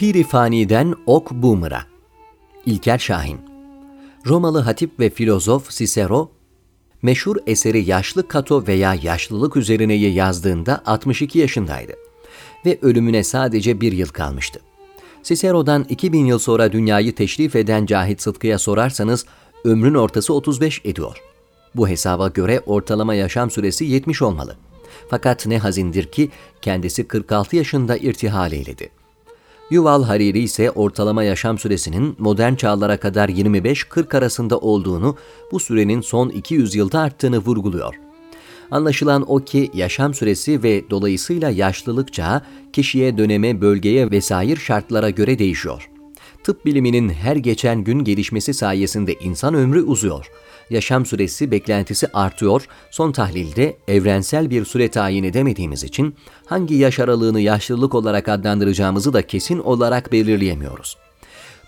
[0.00, 1.82] Piri Fani'den Ok Boomer'a
[2.66, 3.40] İlker Şahin
[4.26, 6.30] Romalı hatip ve filozof Cicero,
[7.02, 11.92] meşhur eseri Yaşlı Kato veya Yaşlılık üzerineyi yazdığında 62 yaşındaydı
[12.66, 14.60] ve ölümüne sadece bir yıl kalmıştı.
[15.22, 19.26] Cicero'dan 2000 yıl sonra dünyayı teşrif eden Cahit Sıtkı'ya sorarsanız
[19.64, 21.16] ömrün ortası 35 ediyor.
[21.74, 24.56] Bu hesaba göre ortalama yaşam süresi 70 olmalı.
[25.10, 26.30] Fakat ne hazindir ki
[26.62, 28.99] kendisi 46 yaşında irtihal eyledi.
[29.70, 35.16] Yuval Hariri ise ortalama yaşam süresinin modern çağlara kadar 25-40 arasında olduğunu,
[35.52, 37.94] bu sürenin son 200 yılda arttığını vurguluyor.
[38.70, 45.38] Anlaşılan o ki yaşam süresi ve dolayısıyla yaşlılık çağı kişiye, döneme, bölgeye vesaire şartlara göre
[45.38, 45.90] değişiyor.
[46.44, 50.30] Tıp biliminin her geçen gün gelişmesi sayesinde insan ömrü uzuyor
[50.70, 56.14] yaşam süresi beklentisi artıyor, son tahlilde evrensel bir süre tayin edemediğimiz için
[56.46, 60.96] hangi yaş aralığını yaşlılık olarak adlandıracağımızı da kesin olarak belirleyemiyoruz.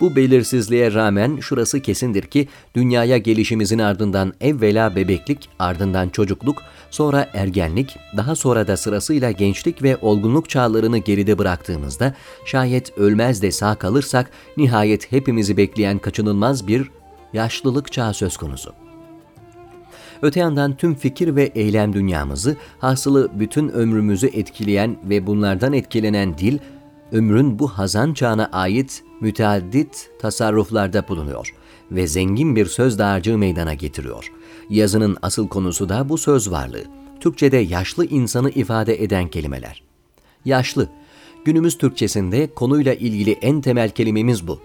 [0.00, 7.96] Bu belirsizliğe rağmen şurası kesindir ki dünyaya gelişimizin ardından evvela bebeklik, ardından çocukluk, sonra ergenlik,
[8.16, 14.30] daha sonra da sırasıyla gençlik ve olgunluk çağlarını geride bıraktığımızda şayet ölmez de sağ kalırsak
[14.56, 16.90] nihayet hepimizi bekleyen kaçınılmaz bir
[17.32, 18.72] yaşlılık çağı söz konusu.
[20.22, 26.58] Öte yandan tüm fikir ve eylem dünyamızı, hasılı bütün ömrümüzü etkileyen ve bunlardan etkilenen dil,
[27.12, 31.54] ömrün bu hazan çağına ait müteaddit tasarruflarda bulunuyor
[31.90, 34.32] ve zengin bir söz dağarcığı meydana getiriyor.
[34.70, 36.84] Yazının asıl konusu da bu söz varlığı.
[37.20, 39.82] Türkçe'de yaşlı insanı ifade eden kelimeler.
[40.44, 40.88] Yaşlı,
[41.44, 44.58] günümüz Türkçesinde konuyla ilgili en temel kelimemiz bu.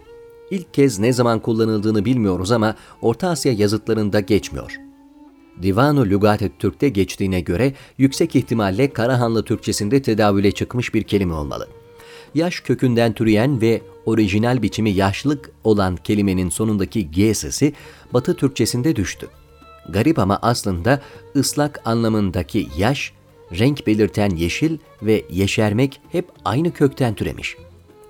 [0.52, 4.80] İlk kez ne zaman kullanıldığını bilmiyoruz ama Orta Asya yazıtlarında geçmiyor.
[5.62, 11.68] Divanu Lugat-ı Türk'te geçtiğine göre yüksek ihtimalle Karahanlı Türkçesinde tedavüle çıkmış bir kelime olmalı.
[12.36, 17.74] Yaş kökünden türeyen ve orijinal biçimi yaşlık olan kelimenin sonundaki G sesi
[18.14, 19.28] Batı Türkçesinde düştü.
[19.90, 21.02] Garip ama aslında
[21.36, 23.14] ıslak anlamındaki yaş,
[23.52, 27.58] renk belirten yeşil ve yeşermek hep aynı kökten türemiş.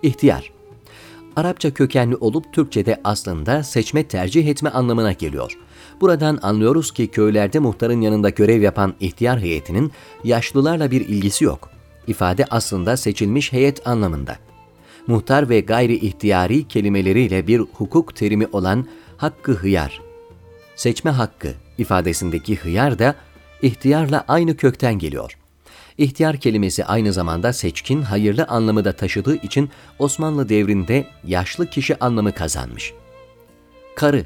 [0.03, 0.51] İhtiyar
[1.35, 5.57] Arapça kökenli olup Türkçe'de aslında seçme tercih etme anlamına geliyor.
[6.01, 9.91] Buradan anlıyoruz ki köylerde muhtarın yanında görev yapan ihtiyar heyetinin
[10.23, 11.74] yaşlılarla bir ilgisi yok.
[12.07, 14.37] İfade aslında seçilmiş heyet anlamında.
[15.07, 20.01] Muhtar ve gayri ihtiyari kelimeleriyle bir hukuk terimi olan hakkı hıyar.
[20.75, 23.15] Seçme hakkı ifadesindeki hıyar da
[23.61, 25.37] ihtiyarla aynı kökten geliyor.
[25.97, 32.31] İhtiyar kelimesi aynı zamanda seçkin, hayırlı anlamı da taşıdığı için Osmanlı devrinde yaşlı kişi anlamı
[32.31, 32.93] kazanmış.
[33.95, 34.25] Karı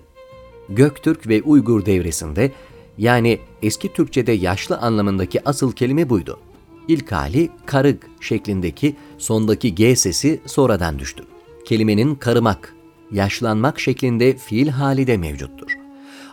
[0.70, 2.52] Göktürk ve Uygur devresinde
[2.98, 6.40] yani eski Türkçe'de yaşlı anlamındaki asıl kelime buydu.
[6.90, 11.24] İlk hali karıg şeklindeki sondaki G sesi sonradan düştü.
[11.66, 12.76] Kelimenin karımak,
[13.12, 15.78] yaşlanmak şeklinde fiil hali de mevcuttur.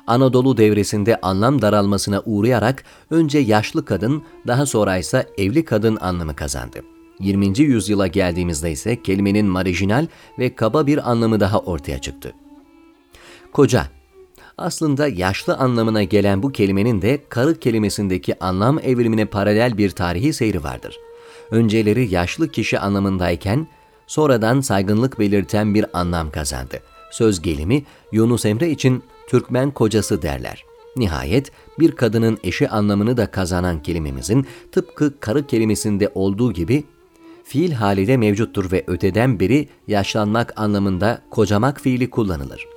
[0.06, 6.82] Anadolu devresinde anlam daralmasına uğrayarak önce yaşlı kadın, daha sonra ise evli kadın anlamı kazandı.
[7.20, 7.58] 20.
[7.58, 10.06] yüzyıla geldiğimizde ise kelimenin marjinal
[10.38, 12.32] ve kaba bir anlamı daha ortaya çıktı.
[13.52, 13.86] Koca
[14.58, 20.64] aslında yaşlı anlamına gelen bu kelimenin de karı kelimesindeki anlam evrimine paralel bir tarihi seyri
[20.64, 20.98] vardır.
[21.50, 23.66] Önceleri yaşlı kişi anlamındayken
[24.06, 26.80] sonradan saygınlık belirten bir anlam kazandı.
[27.10, 30.64] Söz gelimi Yunus Emre için Türkmen kocası derler.
[30.96, 36.84] Nihayet bir kadının eşi anlamını da kazanan kelimemizin tıpkı karı kelimesinde olduğu gibi
[37.44, 42.75] fiil haliyle mevcuttur ve öteden beri yaşlanmak anlamında kocamak fiili kullanılır.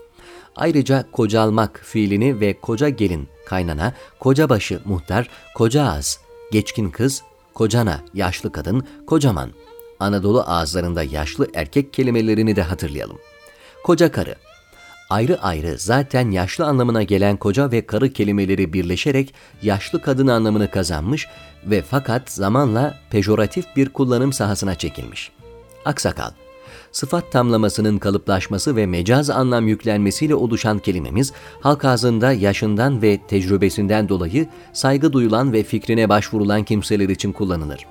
[0.56, 6.20] Ayrıca kocalmak fiilini ve koca gelin, kaynana, kocabaşı, muhtar, koca ağız,
[6.52, 7.22] geçkin kız,
[7.54, 9.52] kocana, yaşlı kadın, kocaman.
[10.00, 13.18] Anadolu ağızlarında yaşlı erkek kelimelerini de hatırlayalım.
[13.84, 14.36] Koca karı,
[15.10, 21.28] ayrı ayrı zaten yaşlı anlamına gelen koca ve karı kelimeleri birleşerek yaşlı kadın anlamını kazanmış
[21.66, 25.32] ve fakat zamanla pejoratif bir kullanım sahasına çekilmiş.
[25.86, 26.32] Aksakal,
[26.92, 34.48] sıfat tamlamasının kalıplaşması ve mecaz anlam yüklenmesiyle oluşan kelimemiz, halk ağzında yaşından ve tecrübesinden dolayı
[34.74, 37.86] saygı duyulan ve fikrine başvurulan kimseler için kullanılır.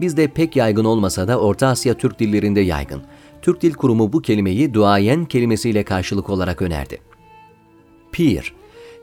[0.00, 3.02] Bizde pek yaygın olmasa da Orta Asya Türk dillerinde yaygın.
[3.42, 6.98] Türk Dil Kurumu bu kelimeyi duayen kelimesiyle karşılık olarak önerdi.
[8.12, 8.54] Pir,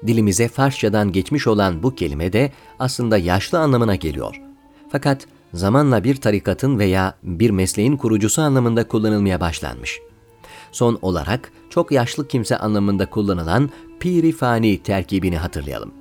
[0.08, 4.42] dilimize Farsçadan geçmiş olan bu kelime de aslında yaşlı anlamına geliyor.
[4.90, 10.00] Fakat zamanla bir tarikatın veya bir mesleğin kurucusu anlamında kullanılmaya başlanmış.
[10.72, 13.70] Son olarak çok yaşlı kimse anlamında kullanılan
[14.00, 15.94] piri fani terkibini hatırlayalım.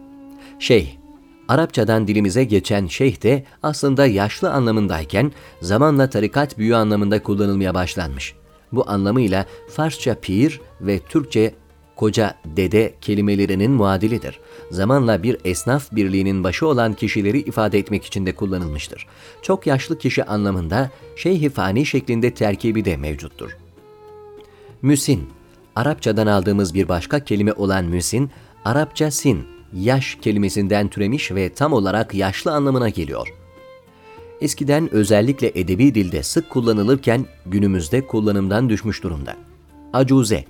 [0.58, 1.02] Şeyh,
[1.48, 5.32] Arapçadan dilimize geçen şeyh de aslında yaşlı anlamındayken
[5.62, 8.34] zamanla tarikat büyü anlamında kullanılmaya başlanmış.
[8.72, 11.54] Bu anlamıyla Farsça pir ve Türkçe
[11.96, 14.40] koca dede kelimelerinin muadilidir.
[14.70, 19.06] Zamanla bir esnaf birliğinin başı olan kişileri ifade etmek için de kullanılmıştır.
[19.42, 23.56] Çok yaşlı kişi anlamında şeyh fani şeklinde terkibi de mevcuttur.
[24.82, 25.28] Müsin,
[25.76, 28.30] Arapçadan aldığımız bir başka kelime olan müsin,
[28.64, 33.28] Arapça sin, yaş kelimesinden türemiş ve tam olarak yaşlı anlamına geliyor.
[34.40, 39.36] Eskiden özellikle edebi dilde sık kullanılırken günümüzde kullanımdan düşmüş durumda.
[39.92, 40.44] Acuze,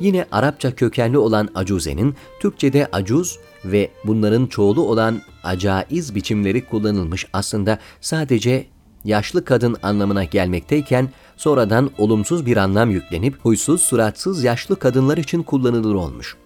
[0.00, 7.78] Yine Arapça kökenli olan acuzenin Türkçe'de acuz ve bunların çoğulu olan acaiz biçimleri kullanılmış aslında
[8.00, 8.66] sadece
[9.04, 15.94] yaşlı kadın anlamına gelmekteyken sonradan olumsuz bir anlam yüklenip huysuz, suratsız yaşlı kadınlar için kullanılır
[15.94, 16.36] olmuş.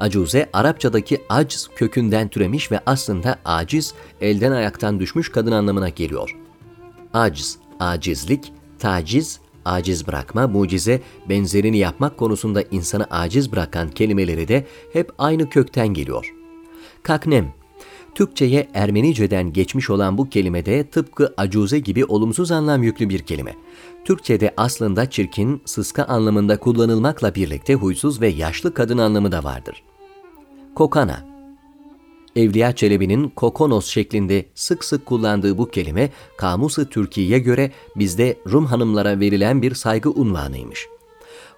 [0.00, 6.36] Acuze, Arapçadaki acz kökünden türemiş ve aslında aciz, elden ayaktan düşmüş kadın anlamına geliyor.
[7.14, 15.12] Acz, acizlik, taciz, aciz bırakma, mucize, benzerini yapmak konusunda insanı aciz bırakan kelimeleri de hep
[15.18, 16.34] aynı kökten geliyor.
[17.02, 17.52] Kaknem,
[18.14, 23.56] Türkçe'ye Ermenice'den geçmiş olan bu kelime de tıpkı acuze gibi olumsuz anlam yüklü bir kelime.
[24.04, 29.82] Türkçe'de aslında çirkin, sıska anlamında kullanılmakla birlikte huysuz ve yaşlı kadın anlamı da vardır.
[30.74, 31.31] Kokana
[32.36, 39.20] Evliya Çelebi'nin kokonos şeklinde sık sık kullandığı bu kelime Kamus-ı Türkiye'ye göre bizde Rum hanımlara
[39.20, 40.88] verilen bir saygı unvanıymış.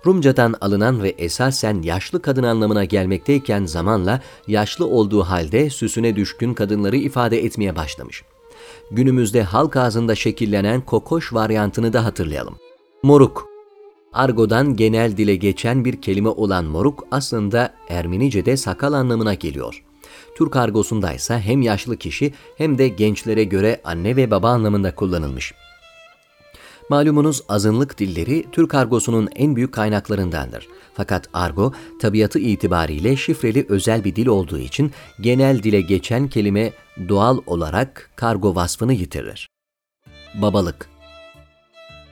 [0.06, 6.96] Rumcadan alınan ve esasen yaşlı kadın anlamına gelmekteyken zamanla yaşlı olduğu halde süsüne düşkün kadınları
[6.96, 8.22] ifade etmeye başlamış.
[8.90, 12.56] Günümüzde halk ağzında şekillenen kokoş varyantını da hatırlayalım.
[13.02, 13.48] Moruk
[14.12, 19.84] Argo'dan genel dile geçen bir kelime olan moruk aslında Ermenice'de sakal anlamına geliyor.
[20.34, 25.54] Türk argosunda ise hem yaşlı kişi hem de gençlere göre anne ve baba anlamında kullanılmış.
[26.90, 30.68] Malumunuz azınlık dilleri Türk argosunun en büyük kaynaklarındandır.
[30.94, 36.72] Fakat argo tabiatı itibariyle şifreli özel bir dil olduğu için genel dile geçen kelime
[37.08, 39.48] doğal olarak kargo vasfını yitirir.
[40.34, 40.88] Babalık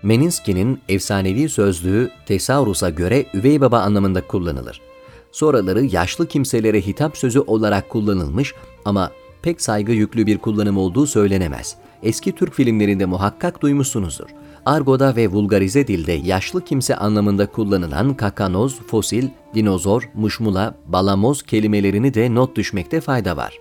[0.03, 4.92] Meninski'nin efsanevi sözlüğü Tesaurus'a göre üvey baba anlamında kullanılır
[5.33, 9.11] sonraları yaşlı kimselere hitap sözü olarak kullanılmış ama
[9.43, 11.77] pek saygı yüklü bir kullanım olduğu söylenemez.
[12.03, 14.29] Eski Türk filmlerinde muhakkak duymuşsunuzdur.
[14.67, 22.35] Argo'da ve vulgarize dilde yaşlı kimse anlamında kullanılan kakanoz, fosil, dinozor, muşmula, balamoz kelimelerini de
[22.35, 23.59] not düşmekte fayda var.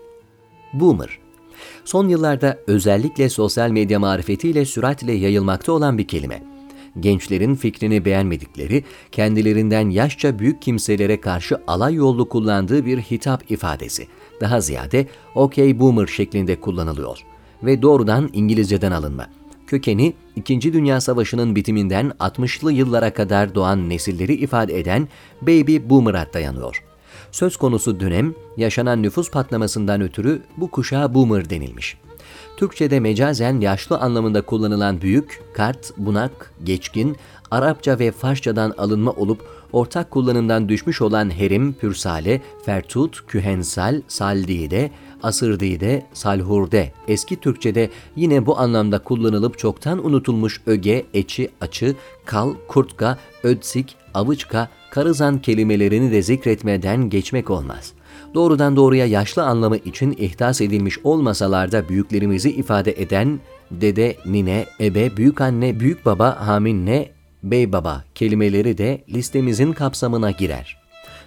[0.73, 1.19] Boomer
[1.85, 6.50] Son yıllarda özellikle sosyal medya marifetiyle süratle yayılmakta olan bir kelime
[6.99, 14.07] gençlerin fikrini beğenmedikleri, kendilerinden yaşça büyük kimselere karşı alay yollu kullandığı bir hitap ifadesi.
[14.41, 17.17] Daha ziyade OK Boomer şeklinde kullanılıyor
[17.63, 19.27] ve doğrudan İngilizceden alınma.
[19.67, 25.07] Kökeni İkinci Dünya Savaşı'nın bitiminden 60'lı yıllara kadar doğan nesilleri ifade eden
[25.41, 26.83] Baby Boomer'a dayanıyor.
[27.31, 31.97] Söz konusu dönem yaşanan nüfus patlamasından ötürü bu kuşağa boomer denilmiş.
[32.57, 37.17] Türkçe'de mecazen yaşlı anlamında kullanılan büyük, kart, bunak, geçkin,
[37.51, 44.91] Arapça ve Farsçadan alınma olup ortak kullanımdan düşmüş olan herim, pürsale, fertut, kühensal, saldide,
[45.23, 53.17] asırdide, salhurde, eski Türkçe'de yine bu anlamda kullanılıp çoktan unutulmuş öge, eçi, açı, kal, kurtka,
[53.43, 58.00] ödsik, avuçka, karızan kelimelerini de zikretmeden geçmek olmaz.''
[58.33, 63.39] Doğrudan doğruya yaşlı anlamı için ihdas edilmiş olmasalar da büyüklerimizi ifade eden
[63.71, 67.11] dede, nine, ebe, büyükanne, büyük baba, haminne,
[67.43, 70.81] bey baba kelimeleri de listemizin kapsamına girer.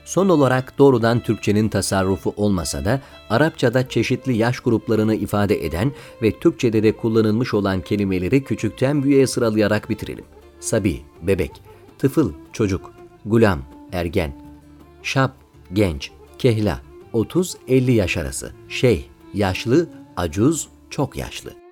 [0.05, 5.93] Son olarak doğrudan Türkçenin tasarrufu olmasa da Arapçada çeşitli yaş gruplarını ifade eden
[6.23, 10.25] ve Türkçede de kullanılmış olan kelimeleri küçükten büyüğe sıralayarak bitirelim.
[10.61, 11.53] Sabi, bebek,
[11.99, 12.93] tıfıl, çocuk,
[13.27, 13.59] gulam,
[13.93, 14.33] ergen,
[15.03, 15.33] şap,
[15.73, 16.81] genç, kehla,
[17.14, 18.52] 30-50 yaş arası.
[18.68, 19.02] Şeyh,
[19.35, 21.63] yaşlı, acuz, çok yaşlı.